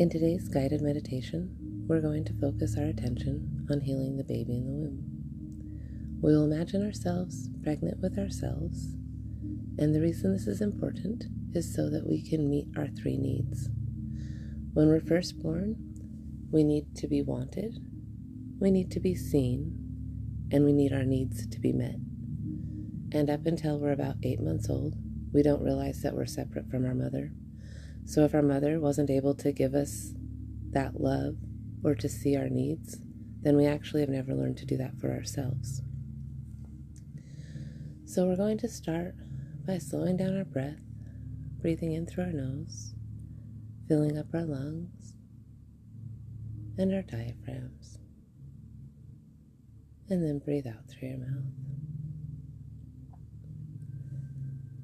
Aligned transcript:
In 0.00 0.08
today's 0.08 0.48
guided 0.48 0.80
meditation, 0.80 1.54
we're 1.86 2.00
going 2.00 2.24
to 2.24 2.32
focus 2.40 2.74
our 2.78 2.86
attention 2.86 3.66
on 3.70 3.82
healing 3.82 4.16
the 4.16 4.24
baby 4.24 4.56
in 4.56 4.64
the 4.64 4.72
womb. 4.72 5.04
We 6.22 6.32
will 6.32 6.50
imagine 6.50 6.82
ourselves 6.82 7.50
pregnant 7.62 8.00
with 8.00 8.18
ourselves, 8.18 8.94
and 9.76 9.94
the 9.94 10.00
reason 10.00 10.32
this 10.32 10.46
is 10.46 10.62
important 10.62 11.24
is 11.52 11.74
so 11.74 11.90
that 11.90 12.06
we 12.06 12.22
can 12.26 12.48
meet 12.48 12.68
our 12.78 12.86
three 12.86 13.18
needs. 13.18 13.68
When 14.72 14.88
we're 14.88 15.02
first 15.02 15.38
born, 15.38 15.76
we 16.50 16.64
need 16.64 16.96
to 16.96 17.06
be 17.06 17.20
wanted, 17.20 17.76
we 18.58 18.70
need 18.70 18.90
to 18.92 19.00
be 19.00 19.14
seen, 19.14 19.76
and 20.50 20.64
we 20.64 20.72
need 20.72 20.94
our 20.94 21.04
needs 21.04 21.46
to 21.46 21.60
be 21.60 21.74
met. 21.74 21.96
And 23.12 23.28
up 23.28 23.44
until 23.44 23.78
we're 23.78 23.92
about 23.92 24.16
eight 24.22 24.40
months 24.40 24.70
old, 24.70 24.94
we 25.34 25.42
don't 25.42 25.62
realize 25.62 26.00
that 26.00 26.14
we're 26.14 26.24
separate 26.24 26.70
from 26.70 26.86
our 26.86 26.94
mother 26.94 27.32
so 28.04 28.24
if 28.24 28.34
our 28.34 28.42
mother 28.42 28.80
wasn't 28.80 29.10
able 29.10 29.34
to 29.36 29.52
give 29.52 29.74
us 29.74 30.12
that 30.72 31.00
love 31.00 31.36
or 31.84 31.94
to 31.94 32.08
see 32.08 32.36
our 32.36 32.48
needs, 32.48 32.98
then 33.42 33.56
we 33.56 33.66
actually 33.66 34.00
have 34.00 34.10
never 34.10 34.34
learned 34.34 34.58
to 34.58 34.66
do 34.66 34.76
that 34.76 34.98
for 35.00 35.12
ourselves. 35.12 35.82
So 38.04 38.26
we're 38.26 38.36
going 38.36 38.58
to 38.58 38.68
start 38.68 39.14
by 39.66 39.78
slowing 39.78 40.16
down 40.16 40.36
our 40.36 40.44
breath, 40.44 40.82
breathing 41.60 41.92
in 41.92 42.06
through 42.06 42.24
our 42.24 42.32
nose, 42.32 42.94
filling 43.88 44.18
up 44.18 44.26
our 44.34 44.44
lungs 44.44 45.14
and 46.76 46.92
our 46.92 47.02
diaphragms. 47.02 47.98
And 50.08 50.24
then 50.24 50.40
breathe 50.40 50.66
out 50.66 50.88
through 50.88 51.08
your 51.08 51.18
mouth. 51.18 51.52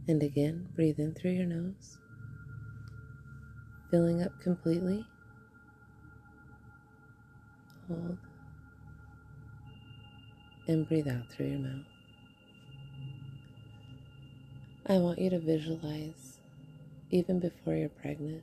And 0.06 0.22
again, 0.22 0.68
breathe 0.74 1.00
in 1.00 1.14
through 1.14 1.32
your 1.32 1.46
nose 1.46 1.98
filling 3.96 4.22
up 4.22 4.38
completely. 4.42 5.06
Hold 7.88 8.18
and 10.68 10.86
breathe 10.86 11.08
out 11.08 11.22
through 11.30 11.46
your 11.46 11.60
mouth. 11.60 11.86
I 14.86 14.98
want 14.98 15.18
you 15.18 15.30
to 15.30 15.38
visualize, 15.38 16.40
even 17.10 17.40
before 17.40 17.74
you're 17.74 17.88
pregnant, 17.88 18.42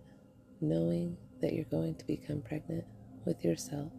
knowing 0.60 1.18
that 1.40 1.54
you're 1.54 1.66
going 1.66 1.94
to 1.96 2.06
become 2.08 2.42
pregnant 2.42 2.86
with 3.26 3.46
yourself, 3.46 3.92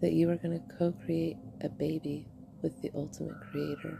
that 0.00 0.12
you 0.12 0.30
are 0.30 0.36
going 0.36 0.56
to 0.56 0.76
co 0.76 0.92
create 1.04 1.38
a 1.62 1.68
baby 1.68 2.28
with 2.62 2.80
the 2.80 2.92
ultimate 2.94 3.40
creator, 3.50 3.98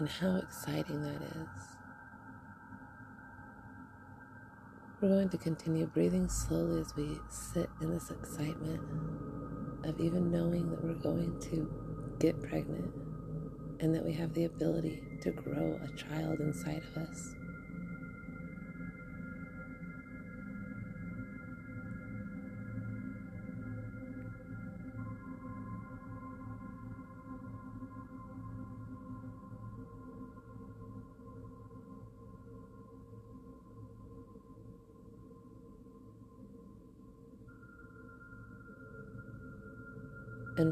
and 0.00 0.08
how 0.08 0.38
exciting 0.38 1.00
that 1.04 1.22
is. 1.22 1.81
We're 5.02 5.08
going 5.08 5.30
to 5.30 5.38
continue 5.38 5.86
breathing 5.86 6.28
slowly 6.28 6.80
as 6.80 6.94
we 6.94 7.18
sit 7.28 7.68
in 7.80 7.92
this 7.92 8.12
excitement 8.12 8.80
of 9.82 9.98
even 9.98 10.30
knowing 10.30 10.70
that 10.70 10.84
we're 10.84 10.94
going 10.94 11.40
to 11.40 11.68
get 12.20 12.40
pregnant 12.40 12.88
and 13.80 13.92
that 13.96 14.04
we 14.04 14.12
have 14.12 14.32
the 14.32 14.44
ability 14.44 15.02
to 15.22 15.32
grow 15.32 15.80
a 15.82 15.96
child 15.96 16.38
inside 16.38 16.84
of 16.94 17.02
us. 17.02 17.34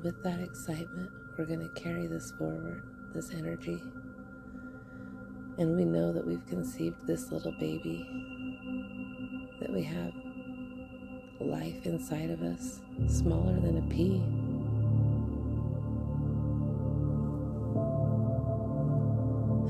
And 0.00 0.14
with 0.14 0.22
that 0.22 0.40
excitement, 0.40 1.10
we're 1.36 1.44
going 1.44 1.60
to 1.60 1.68
carry 1.78 2.06
this 2.06 2.32
forward, 2.38 2.82
this 3.12 3.32
energy. 3.32 3.82
And 5.58 5.76
we 5.76 5.84
know 5.84 6.10
that 6.10 6.26
we've 6.26 6.46
conceived 6.46 7.06
this 7.06 7.30
little 7.30 7.52
baby, 7.60 8.06
that 9.60 9.70
we 9.70 9.82
have 9.82 10.14
life 11.38 11.84
inside 11.84 12.30
of 12.30 12.40
us, 12.40 12.80
smaller 13.08 13.60
than 13.60 13.76
a 13.76 13.82
pea. 13.90 14.20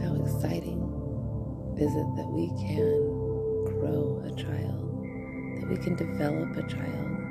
How 0.05 0.15
exciting 0.23 0.79
is 1.77 1.91
it 1.91 2.09
that 2.15 2.29
we 2.29 2.47
can 2.69 3.65
grow 3.65 4.23
a 4.25 4.31
child, 4.41 5.03
that 5.61 5.69
we 5.69 5.77
can 5.77 5.97
develop 5.97 6.57
a 6.57 6.69
child? 6.69 7.30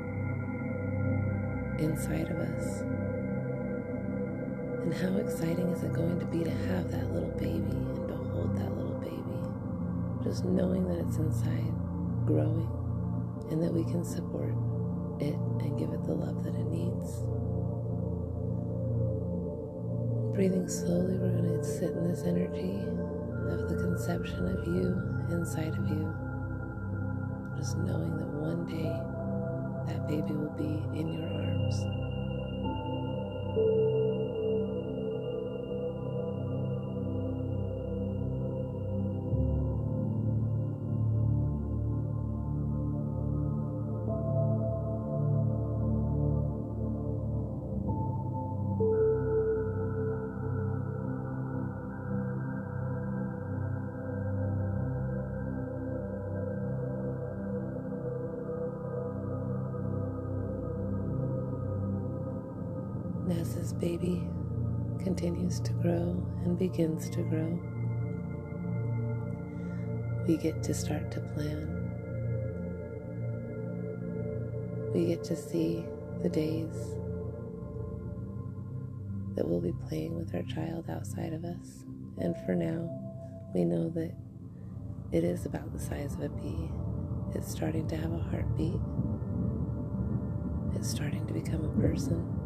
Inside 1.79 2.29
of 2.29 2.37
us. 2.37 2.81
And 4.83 4.93
how 4.93 5.17
exciting 5.17 5.69
is 5.69 5.83
it 5.83 5.93
going 5.93 6.19
to 6.19 6.25
be 6.25 6.43
to 6.43 6.49
have 6.49 6.91
that 6.91 7.11
little 7.13 7.31
baby 7.31 7.57
and 7.57 8.07
to 8.07 8.15
hold 8.15 8.57
that 8.57 8.75
little 8.75 8.99
baby? 8.99 10.23
Just 10.23 10.45
knowing 10.45 10.87
that 10.87 10.99
it's 10.99 11.17
inside, 11.17 11.73
growing, 12.25 12.67
and 13.51 13.61
that 13.63 13.73
we 13.73 13.83
can 13.83 14.03
support 14.03 14.53
it 15.19 15.35
and 15.35 15.77
give 15.77 15.91
it 15.91 16.03
the 16.05 16.13
love 16.13 16.43
that 16.43 16.55
it 16.55 16.67
needs. 16.67 17.23
Breathing 20.35 20.67
slowly, 20.67 21.17
we're 21.17 21.41
going 21.41 21.59
to 21.59 21.63
sit 21.63 21.91
in 21.91 22.07
this 22.09 22.23
energy 22.23 22.79
of 23.51 23.69
the 23.69 23.75
conception 23.75 24.47
of 24.47 24.67
you 24.67 24.95
inside 25.35 25.73
of 25.75 25.87
you. 25.87 26.13
Just 27.57 27.77
knowing 27.77 28.15
that 28.17 28.27
one 28.27 28.65
day 28.65 29.18
that 29.89 30.07
baby 30.07 30.33
will 30.33 30.49
be 30.51 30.99
in 30.99 31.13
your 31.13 31.27
arms. 31.33 31.98
Baby 63.79 64.27
continues 65.01 65.59
to 65.61 65.71
grow 65.73 66.21
and 66.43 66.59
begins 66.59 67.09
to 67.09 67.21
grow, 67.23 67.59
we 70.27 70.37
get 70.37 70.61
to 70.63 70.73
start 70.73 71.09
to 71.11 71.19
plan. 71.21 71.75
We 74.93 75.05
get 75.05 75.23
to 75.25 75.35
see 75.35 75.85
the 76.21 76.29
days 76.29 76.75
that 79.35 79.47
we'll 79.47 79.61
be 79.61 79.73
playing 79.87 80.15
with 80.15 80.35
our 80.35 80.43
child 80.43 80.89
outside 80.89 81.33
of 81.33 81.45
us. 81.45 81.85
And 82.17 82.35
for 82.45 82.55
now, 82.55 82.89
we 83.53 83.63
know 83.63 83.89
that 83.91 84.11
it 85.11 85.23
is 85.23 85.45
about 85.45 85.71
the 85.71 85.79
size 85.79 86.15
of 86.15 86.21
a 86.21 86.29
pea. 86.29 86.69
It's 87.33 87.49
starting 87.49 87.87
to 87.87 87.95
have 87.95 88.11
a 88.11 88.19
heartbeat. 88.19 88.81
It's 90.75 90.89
starting 90.89 91.25
to 91.27 91.33
become 91.33 91.63
a 91.63 91.81
person. 91.81 92.38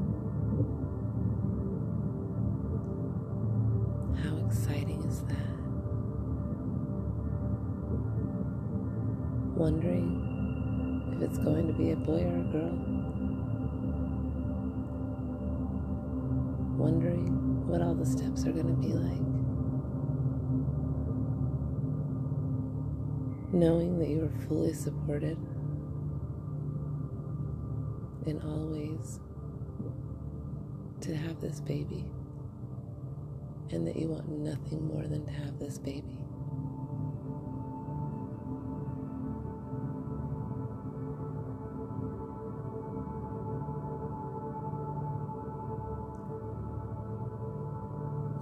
Wondering 9.63 11.09
if 11.15 11.21
it's 11.21 11.37
going 11.37 11.67
to 11.67 11.73
be 11.73 11.91
a 11.91 11.95
boy 11.95 12.21
or 12.21 12.37
a 12.37 12.43
girl. 12.51 12.75
Wondering 16.75 17.65
what 17.65 17.81
all 17.81 17.95
the 17.95 18.05
steps 18.05 18.45
are 18.45 18.51
going 18.51 18.67
to 18.67 18.73
be 18.73 18.91
like. 18.91 19.21
Knowing 23.53 23.99
that 23.99 24.09
you 24.09 24.25
are 24.25 24.47
fully 24.49 24.73
supported 24.73 25.37
in 28.25 28.41
all 28.41 28.67
ways 28.67 29.21
to 30.99 31.15
have 31.15 31.39
this 31.39 31.61
baby 31.61 32.03
and 33.69 33.87
that 33.87 33.95
you 33.95 34.09
want 34.09 34.27
nothing 34.27 34.85
more 34.85 35.07
than 35.07 35.25
to 35.25 35.31
have 35.31 35.57
this 35.57 35.77
baby. 35.77 36.22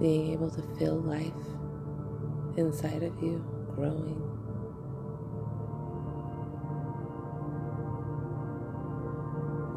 being 0.02 0.34
able 0.34 0.50
to 0.50 0.64
feel 0.80 1.00
life 1.00 1.32
inside 2.58 3.04
of 3.04 3.14
you 3.22 3.46
growing. 3.76 4.20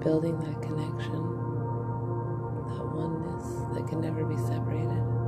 Building 0.02 0.38
that 0.40 0.62
connection, 0.62 1.22
that 2.72 2.86
oneness 2.94 3.46
that 3.74 3.86
can 3.86 4.00
never 4.00 4.24
be 4.24 4.36
separated. 4.38 5.23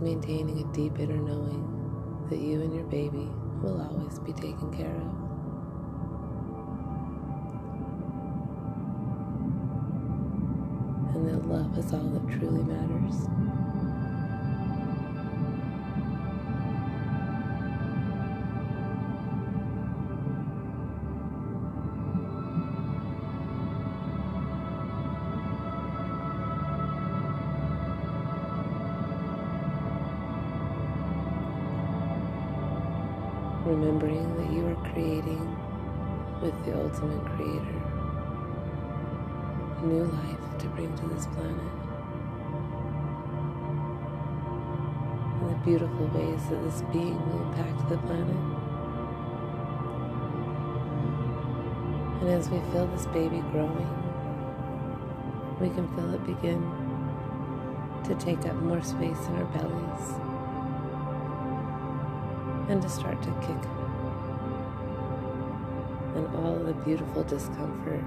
Maintaining 0.00 0.60
a 0.60 0.72
deep 0.72 0.98
inner 0.98 1.16
knowing 1.16 2.26
that 2.30 2.38
you 2.38 2.60
and 2.60 2.74
your 2.74 2.84
baby 2.84 3.28
will 3.62 3.80
always 3.80 4.18
be 4.20 4.32
taken 4.32 4.70
care 4.76 4.94
of. 4.94 5.02
And 11.14 11.28
that 11.28 11.48
love 11.48 11.76
is 11.78 11.92
all 11.92 12.00
that 12.00 12.38
truly 12.38 12.62
remembering 33.68 34.34
that 34.36 34.50
you 34.50 34.66
are 34.66 34.92
creating 34.92 35.44
with 36.40 36.54
the 36.64 36.72
ultimate 36.74 37.22
creator 37.36 37.82
a 39.80 39.86
new 39.86 40.04
life 40.04 40.58
to 40.58 40.66
bring 40.68 40.92
to 40.96 41.06
this 41.08 41.26
planet. 41.26 41.72
And 45.40 45.50
the 45.50 45.54
beautiful 45.66 46.06
ways 46.14 46.40
that 46.48 46.64
this 46.64 46.82
being 46.92 47.14
will 47.28 47.42
impact 47.48 47.88
the 47.90 47.98
planet. 47.98 48.44
And 52.22 52.30
as 52.30 52.48
we 52.48 52.58
feel 52.72 52.86
this 52.86 53.06
baby 53.06 53.40
growing, 53.52 53.92
we 55.60 55.68
can 55.68 55.86
feel 55.94 56.14
it 56.14 56.24
begin 56.24 56.62
to 58.04 58.14
take 58.14 58.46
up 58.46 58.56
more 58.56 58.82
space 58.82 59.26
in 59.26 59.36
our 59.36 59.44
bellies 59.44 60.37
and 62.68 62.82
to 62.82 62.88
start 62.88 63.22
to 63.22 63.30
kick. 63.40 63.64
And 66.14 66.26
all 66.36 66.58
the 66.58 66.74
beautiful 66.84 67.22
discomfort 67.24 68.04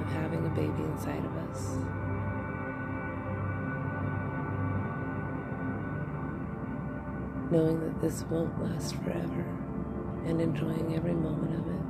of 0.00 0.12
having 0.12 0.46
a 0.46 0.50
baby 0.50 0.82
inside 0.84 1.24
of 1.24 1.36
us. 1.50 1.76
Knowing 7.50 7.80
that 7.80 8.00
this 8.00 8.22
won't 8.24 8.62
last 8.62 8.94
forever 8.96 9.44
and 10.26 10.40
enjoying 10.40 10.94
every 10.94 11.14
moment 11.14 11.54
of 11.54 11.66
it. 11.66 11.82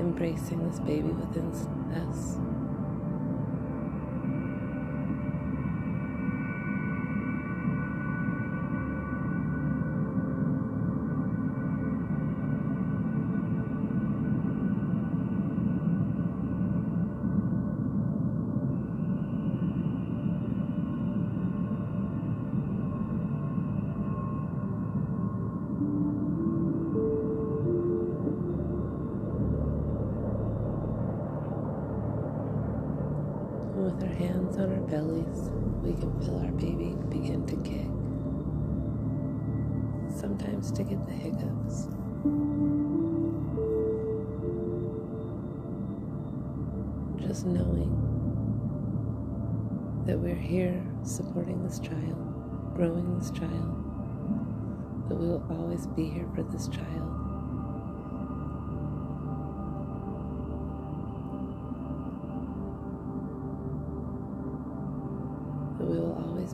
Embracing 0.00 0.68
this 0.68 0.80
baby 0.80 1.08
within 1.08 1.50
us. 1.50 2.36
With 33.80 34.02
our 34.02 34.14
hands 34.14 34.56
on 34.58 34.72
our 34.72 34.80
bellies, 34.88 35.50
we 35.82 35.92
can 35.94 36.12
feel 36.20 36.38
our 36.38 36.52
baby 36.52 36.94
begin 37.08 37.46
to 37.46 37.56
kick. 37.68 37.88
Sometimes 40.14 40.70
to 40.72 40.82
get 40.82 41.06
the 41.06 41.12
hiccups. 41.12 41.88
Just 47.26 47.46
knowing 47.46 47.96
that 50.06 50.18
we're 50.18 50.34
here 50.34 50.84
supporting 51.02 51.62
this 51.62 51.78
child, 51.78 52.74
growing 52.76 53.18
this 53.18 53.30
child, 53.30 53.76
that 55.08 55.14
we 55.14 55.26
will 55.26 55.46
always 55.50 55.86
be 55.86 56.04
here 56.08 56.28
for 56.34 56.42
this 56.42 56.68
child. 56.68 57.19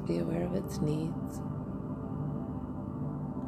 Be 0.07 0.19
aware 0.19 0.45
of 0.45 0.55
its 0.55 0.81
needs 0.81 1.41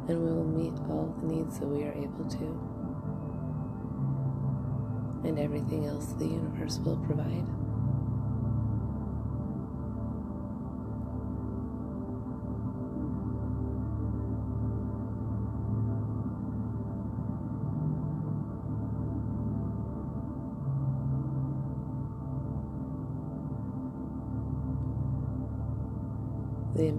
and 0.09 0.25
we 0.25 0.31
will 0.31 0.43
meet 0.43 0.73
all 0.89 1.15
the 1.21 1.27
needs 1.27 1.59
that 1.59 1.67
we 1.67 1.83
are 1.83 1.93
able 1.93 2.25
to. 2.25 2.59
And 5.27 5.37
everything 5.37 5.85
else 5.85 6.13
the 6.13 6.25
universe 6.25 6.79
will 6.79 6.97
provide. 6.97 7.45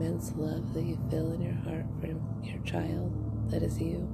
Immense 0.00 0.32
love 0.36 0.72
that 0.72 0.82
you 0.82 0.98
feel 1.10 1.32
in 1.32 1.42
your 1.42 1.54
heart 1.54 1.84
for 2.00 2.06
your 2.06 2.62
child 2.64 3.12
that 3.50 3.62
is 3.62 3.78
you 3.78 4.08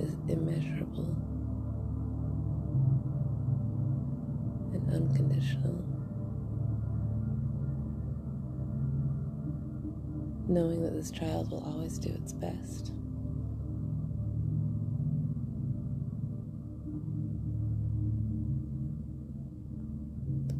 is 0.00 0.16
immeasurable 0.28 1.16
and 4.72 4.92
unconditional. 4.92 5.84
Knowing 10.48 10.82
that 10.82 10.92
this 10.94 11.10
child 11.10 11.50
will 11.50 11.62
always 11.64 11.96
do 11.98 12.12
its 12.12 12.32
best. 12.32 12.88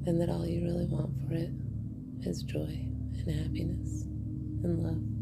And 0.07 0.21
that 0.21 0.29
all 0.29 0.47
you 0.47 0.63
really 0.63 0.87
want 0.87 1.13
for 1.27 1.35
it 1.35 1.51
is 2.27 2.43
joy 2.43 2.61
and 2.61 3.31
happiness 3.31 4.05
and 4.65 4.83
love. 4.83 5.14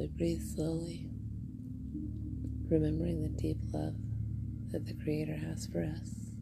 We 0.00 0.06
breathe 0.06 0.40
slowly, 0.40 1.10
remembering 2.70 3.22
the 3.22 3.28
deep 3.28 3.58
love 3.70 3.94
that 4.70 4.86
the 4.86 4.94
Creator 4.94 5.36
has 5.36 5.66
for 5.66 5.82
us. 5.82 6.32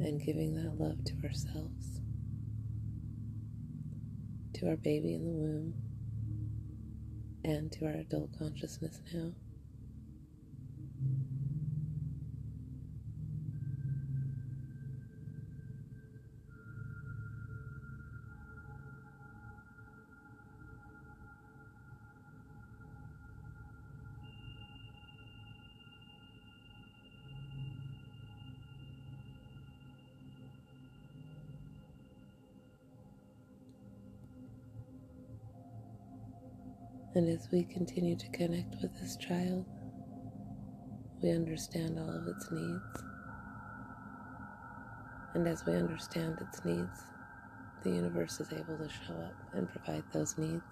And 0.00 0.24
giving 0.24 0.54
that 0.54 0.82
love 0.82 1.04
to 1.04 1.12
ourselves, 1.26 2.00
to 4.54 4.70
our 4.70 4.76
baby 4.76 5.12
in 5.12 5.26
the 5.26 5.32
womb, 5.32 5.74
and 7.44 7.70
to 7.72 7.84
our 7.84 7.92
adult 7.92 8.30
consciousness 8.38 9.02
now. 9.12 9.32
And 37.14 37.28
as 37.28 37.48
we 37.52 37.64
continue 37.64 38.16
to 38.16 38.28
connect 38.28 38.80
with 38.80 38.98
this 38.98 39.16
child, 39.16 39.66
we 41.22 41.30
understand 41.30 41.98
all 41.98 42.08
of 42.08 42.26
its 42.26 42.50
needs. 42.50 43.04
And 45.34 45.46
as 45.46 45.66
we 45.66 45.74
understand 45.74 46.38
its 46.40 46.64
needs, 46.64 47.02
the 47.84 47.90
universe 47.90 48.40
is 48.40 48.50
able 48.50 48.78
to 48.78 48.88
show 48.88 49.14
up 49.14 49.34
and 49.52 49.68
provide 49.68 50.04
those 50.12 50.38
needs. 50.38 50.62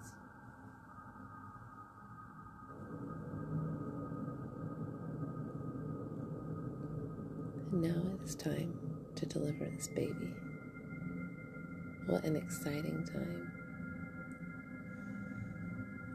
And 7.71 7.81
now 7.83 8.15
it 8.15 8.27
is 8.27 8.35
time 8.35 8.73
to 9.15 9.25
deliver 9.27 9.65
this 9.65 9.89
baby. 9.89 10.33
What 12.07 12.23
an 12.23 12.35
exciting 12.35 13.05
time. 13.05 13.60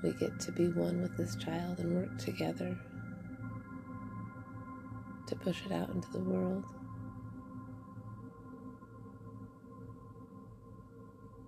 We 0.02 0.12
get 0.12 0.38
to 0.40 0.52
be 0.52 0.68
one 0.68 1.00
with 1.00 1.16
this 1.16 1.36
child 1.36 1.78
and 1.80 1.96
work 1.96 2.18
together 2.18 2.76
to 5.26 5.36
push 5.36 5.64
it 5.66 5.72
out 5.72 5.88
into 5.90 6.10
the 6.12 6.20
world. 6.20 6.64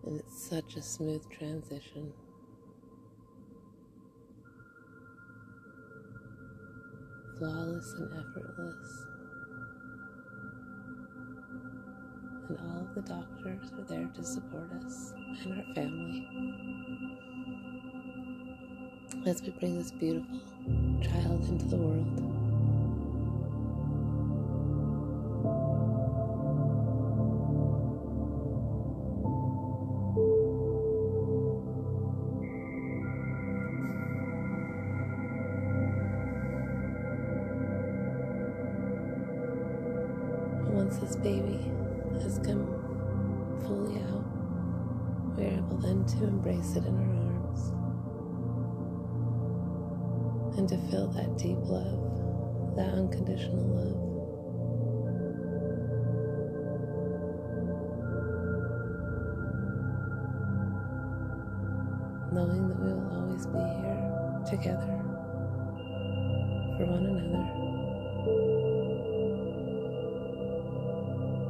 And 0.04 0.18
it's 0.18 0.48
such 0.48 0.76
a 0.76 0.82
smooth 0.82 1.28
transition. 1.30 2.12
Flawless 7.38 7.94
and 7.98 8.12
effortless. 8.14 9.06
And 12.48 12.58
all 12.58 12.88
of 12.88 12.94
the 12.94 13.02
doctors 13.02 13.70
are 13.72 13.84
there 13.84 14.08
to 14.14 14.24
support 14.24 14.72
us 14.82 15.12
and 15.44 15.52
our 15.52 15.74
family 15.74 16.26
as 19.28 19.42
we 19.42 19.50
bring 19.50 19.76
this 19.76 19.90
beautiful 19.90 20.40
child 21.02 21.46
into 21.50 21.66
the 21.66 21.76
world. 21.76 22.37
And 50.58 50.68
to 50.68 50.76
feel 50.90 51.06
that 51.06 51.38
deep 51.38 51.56
love, 51.62 52.74
that 52.74 52.92
unconditional 52.92 53.64
love. 53.64 53.94
Knowing 62.32 62.68
that 62.68 62.80
we 62.80 62.92
will 62.92 63.08
always 63.14 63.46
be 63.46 63.58
here 63.58 64.42
together 64.50 64.98
for 66.76 66.86
one 66.86 67.06
another. 67.06 67.44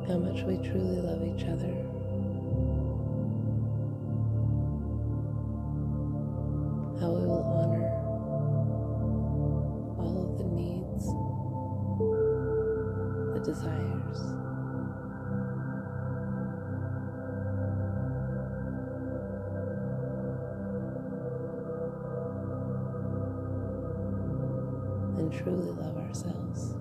How 0.06 0.18
much 0.18 0.42
we 0.44 0.58
truly 0.58 1.00
love 1.00 1.22
each 1.24 1.46
other. 1.46 1.97
Desires. 13.48 14.20
And 25.16 25.32
truly 25.32 25.70
love 25.70 25.96
ourselves. 25.96 26.74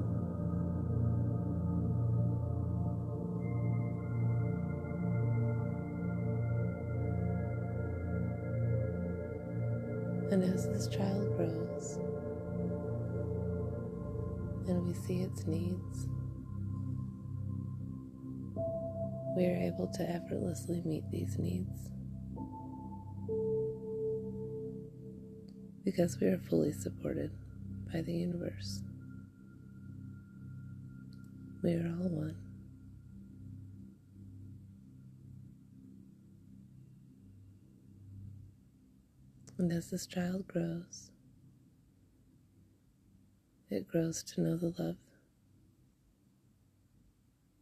And 10.32 10.44
as 10.44 10.68
this 10.68 10.90
child 10.90 11.38
grows, 11.38 12.00
and 14.68 14.86
we 14.86 14.94
see 14.94 15.22
its 15.22 15.48
needs, 15.48 16.10
we 19.38 19.46
are 19.46 19.56
able 19.56 19.86
to 19.86 20.02
effortlessly 20.10 20.82
meet 20.84 21.04
these 21.12 21.38
needs 21.38 21.92
because 25.86 26.20
we 26.20 26.26
are 26.26 26.40
fully 26.40 26.74
supported 26.74 27.30
by 27.94 28.02
the 28.02 28.12
universe. 28.12 28.82
We 31.62 31.76
are 31.76 31.86
all 31.86 32.10
one. 32.10 32.36
And 39.60 39.72
as 39.72 39.92
this 39.92 40.08
child 40.08 40.48
grows, 40.48 41.12
it 43.70 43.88
grows 43.88 44.24
to 44.24 44.42
know 44.42 44.58
the 44.58 44.74
love 44.82 44.98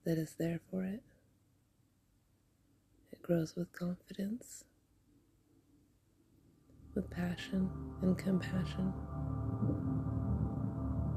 that 0.05 0.17
is 0.17 0.35
there 0.39 0.61
for 0.71 0.85
it. 0.85 1.03
Grows 3.25 3.55
with 3.55 3.71
confidence, 3.73 4.65
with 6.93 7.09
passion 7.09 7.71
and 8.03 8.15
compassion, 8.15 8.93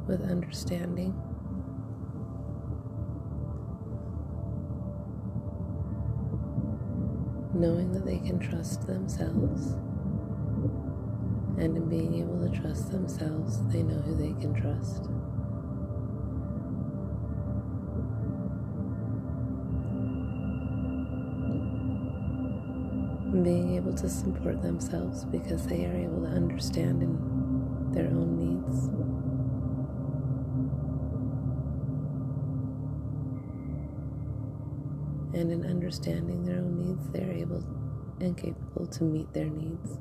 with 0.06 0.22
understanding. 0.22 1.12
Knowing 7.52 7.92
that 7.92 8.06
they 8.06 8.20
can 8.20 8.38
trust 8.38 8.86
themselves 8.86 9.74
and 11.58 11.76
in 11.76 11.90
being 11.90 12.14
able 12.14 12.48
to 12.48 12.58
trust 12.58 12.90
themselves, 12.90 13.62
they 13.70 13.82
know 13.82 14.00
who 14.00 14.16
they 14.16 14.32
can 14.40 14.54
trust. 14.54 15.10
Being 23.44 23.76
able 23.76 23.94
to 23.94 24.08
support 24.08 24.62
themselves 24.62 25.24
because 25.24 25.64
they 25.66 25.86
are 25.86 25.94
able 25.94 26.22
to 26.22 26.26
understand 26.26 27.02
in 27.02 27.92
their 27.92 28.06
own 28.06 28.36
needs. 28.36 28.88
And 35.38 35.52
in 35.52 35.64
understanding 35.64 36.44
their 36.44 36.56
own 36.56 36.78
needs, 36.78 37.08
they're 37.10 37.32
able 37.32 37.62
and 38.20 38.36
capable 38.36 38.86
to 38.86 39.04
meet 39.04 39.32
their 39.32 39.48
needs. 39.48 39.98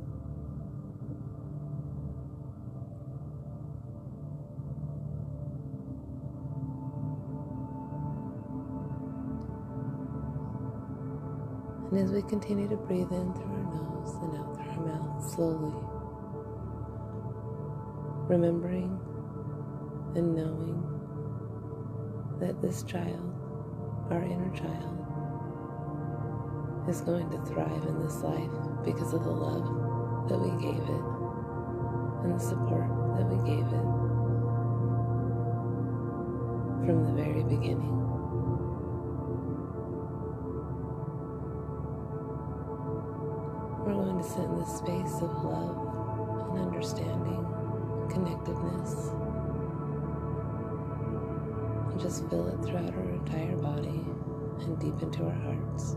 And 11.92 12.00
as 12.00 12.12
we 12.12 12.22
continue 12.24 12.68
to 12.68 12.76
breathe 12.78 13.12
in 13.12 13.34
through 13.34 13.54
our 13.54 13.64
nose 13.74 14.16
and 14.22 14.38
out 14.38 14.56
through 14.56 14.72
our 14.72 15.00
mouth 15.00 15.32
slowly, 15.34 15.74
remembering 18.28 19.00
and 20.16 20.36
knowing 20.36 20.84
that 22.40 22.62
this 22.62 22.84
child, 22.84 23.34
our 24.12 24.24
inner 24.24 24.50
child, 24.56 24.94
is 26.90 27.02
going 27.02 27.30
to 27.30 27.38
thrive 27.46 27.84
in 27.86 28.00
this 28.02 28.22
life 28.22 28.52
because 28.84 29.14
of 29.14 29.24
the 29.24 29.32
love 29.32 30.30
that 30.30 30.40
we 30.40 30.50
gave 30.62 30.82
it. 30.84 31.04
and 32.24 32.34
the 32.36 32.40
support 32.40 32.88
that 33.18 33.28
we 33.28 33.38
gave 33.50 33.66
it 33.68 33.88
from 36.86 37.04
the 37.06 37.14
very 37.22 37.44
beginning. 37.44 38.17
To 44.18 44.24
sit 44.24 44.44
in 44.44 44.58
the 44.58 44.66
space 44.66 45.22
of 45.22 45.44
love 45.44 46.56
and 46.56 46.60
understanding, 46.66 47.46
connectedness, 48.10 49.12
and 51.92 52.00
just 52.00 52.28
feel 52.30 52.48
it 52.48 52.66
throughout 52.66 52.94
our 52.96 53.10
entire 53.10 53.56
body 53.58 54.06
and 54.62 54.80
deep 54.80 55.00
into 55.02 55.24
our 55.24 55.32
hearts. 55.32 55.96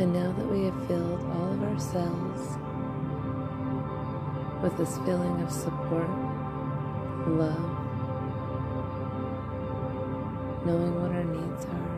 And 0.00 0.14
now 0.14 0.32
that 0.32 0.50
we 0.50 0.64
have 0.64 0.86
filled 0.86 1.20
all 1.24 1.52
of 1.52 1.62
our 1.62 1.78
cells 1.78 2.56
with 4.62 4.74
this 4.78 4.96
feeling 5.04 5.42
of 5.42 5.52
support, 5.52 6.08
love, 7.28 7.60
knowing 10.64 10.94
what 11.02 11.12
our 11.12 11.22
needs 11.22 11.66
are, 11.66 11.90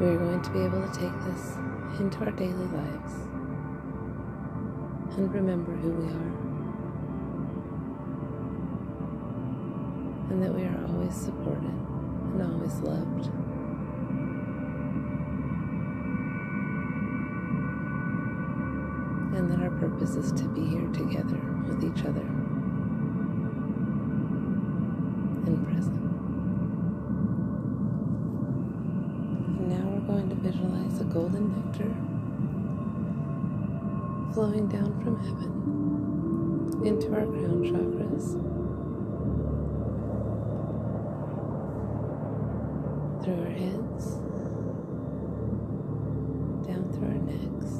we 0.00 0.06
are 0.08 0.18
going 0.18 0.42
to 0.42 0.50
be 0.50 0.62
able 0.62 0.82
to 0.82 0.92
take 0.92 1.16
this 1.24 1.56
into 2.00 2.18
our 2.24 2.32
daily 2.32 2.66
lives 2.66 3.14
and 5.16 5.32
remember 5.32 5.70
who 5.76 5.90
we 5.92 6.08
are. 6.12 6.45
And 10.36 10.44
that 10.44 10.54
we 10.54 10.64
are 10.64 10.84
always 10.88 11.14
supported 11.14 11.64
and 11.64 12.42
always 12.42 12.74
loved. 12.80 13.30
And 19.34 19.50
that 19.50 19.62
our 19.62 19.70
purpose 19.70 20.16
is 20.16 20.32
to 20.32 20.44
be 20.48 20.66
here 20.66 20.88
together 20.88 21.40
with 21.66 21.82
each 21.82 22.04
other 22.04 22.20
and 25.46 25.64
present. 25.64 25.96
And 29.56 29.68
now 29.70 29.88
we're 29.88 30.06
going 30.06 30.28
to 30.28 30.34
visualize 30.34 31.00
a 31.00 31.04
golden 31.04 31.48
nectar 31.56 31.94
flowing 34.34 34.68
down 34.68 35.02
from 35.02 35.18
heaven 35.18 36.82
into 36.84 37.06
our 37.14 37.24
crown 37.24 37.64
chakras. 37.64 38.55
Through 43.26 43.42
our 43.42 43.50
heads, 43.50 44.04
down 46.64 46.88
through 46.92 47.08
our 47.08 47.18
necks. 47.26 47.70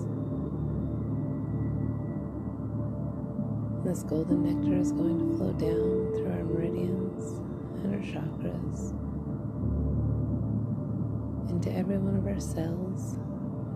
This 3.84 4.02
golden 4.02 4.42
nectar 4.42 4.76
is 4.76 4.90
going 4.90 5.20
to 5.20 5.36
flow 5.36 5.52
down 5.52 6.14
through 6.16 6.32
our 6.32 6.42
meridians 6.42 7.38
and 7.78 7.94
our 7.94 8.00
chakras 8.00 8.90
into 11.48 11.70
every 11.78 11.98
one 11.98 12.16
of 12.16 12.26
our 12.26 12.40
cells, 12.40 13.16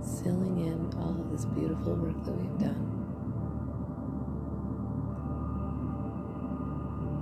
sealing 0.03 0.67
in 0.67 0.93
all 0.99 1.21
of 1.21 1.31
this 1.31 1.45
beautiful 1.45 1.95
work 1.95 2.25
that 2.25 2.33
we've 2.33 2.59
done. 2.59 2.83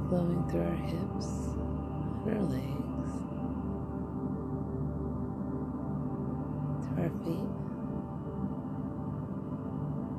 Flowing 0.08 0.42
through 0.48 0.62
our 0.62 0.74
hips 0.88 1.52
and 2.24 2.34
our 2.34 2.42
legs. 2.44 2.88
Our 6.98 7.10
feet 7.24 7.48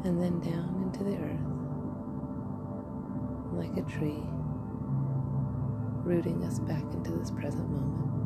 and 0.06 0.22
then 0.22 0.40
down 0.40 0.82
into 0.84 1.04
the 1.04 1.18
earth 1.18 1.60
like 3.54 3.76
a 3.78 3.82
tree, 3.90 4.24
rooting 6.04 6.44
us 6.46 6.60
back 6.60 6.84
into 6.94 7.12
this 7.12 7.32
present 7.32 7.70
moment. 7.70 8.19